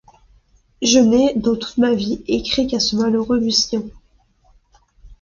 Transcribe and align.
Je 0.81 0.97
n’ai, 0.97 1.35
dans 1.35 1.55
toute 1.55 1.77
ma 1.77 1.93
vie, 1.93 2.23
écrit 2.27 2.65
qu’à 2.65 2.79
ce 2.79 2.95
malheureux 2.95 3.39
Lucien... 3.39 3.83